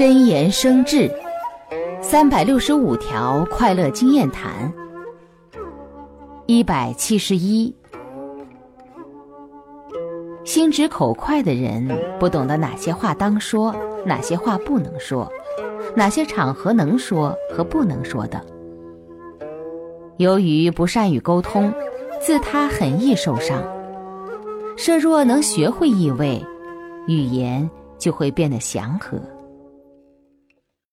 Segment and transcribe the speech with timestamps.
[0.00, 1.10] 真言生智
[2.00, 4.72] 三百六十五条快乐经验谈
[6.46, 7.70] 一百七十一。
[10.42, 11.86] 心直口快的人
[12.18, 13.76] 不懂得哪些话当说
[14.06, 15.30] 哪些话不能说
[15.94, 18.42] 哪些场合能说和不能说的。
[20.16, 21.70] 由于不善于沟通
[22.18, 23.62] 自他很易受伤。
[24.78, 26.42] 设若能学会意味
[27.06, 29.20] 语言就会变得祥和